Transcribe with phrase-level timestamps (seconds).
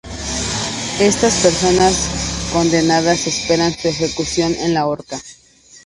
[0.99, 1.95] Estas personas
[2.51, 5.21] condenadas esperan su ejecución en la horca.